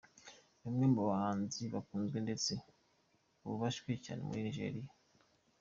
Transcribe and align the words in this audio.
Ni 0.59 0.65
umwe 0.69 0.85
mu 0.93 1.01
bahanzi 1.09 1.61
bakunzwe 1.73 2.17
ndetse 2.25 2.51
bubashywe 3.43 3.91
cyane 4.05 4.21
muri 4.27 4.39
Nigeria. 4.47 4.89